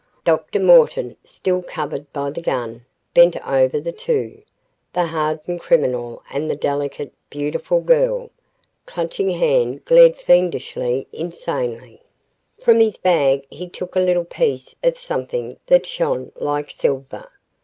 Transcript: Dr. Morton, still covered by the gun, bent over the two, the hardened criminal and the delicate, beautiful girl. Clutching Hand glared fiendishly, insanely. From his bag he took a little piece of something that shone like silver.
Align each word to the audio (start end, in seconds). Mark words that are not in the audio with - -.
Dr. 0.23 0.59
Morton, 0.59 1.15
still 1.23 1.61
covered 1.61 2.11
by 2.11 2.31
the 2.31 2.41
gun, 2.41 2.83
bent 3.13 3.35
over 3.47 3.79
the 3.79 3.91
two, 3.91 4.41
the 4.93 5.05
hardened 5.05 5.61
criminal 5.61 6.23
and 6.31 6.49
the 6.49 6.55
delicate, 6.55 7.13
beautiful 7.29 7.81
girl. 7.81 8.31
Clutching 8.87 9.29
Hand 9.29 9.85
glared 9.85 10.15
fiendishly, 10.15 11.07
insanely. 11.13 12.01
From 12.59 12.79
his 12.79 12.97
bag 12.97 13.45
he 13.47 13.69
took 13.69 13.95
a 13.95 13.99
little 13.99 14.25
piece 14.25 14.75
of 14.83 14.97
something 14.97 15.59
that 15.67 15.85
shone 15.85 16.31
like 16.35 16.71
silver. 16.71 17.29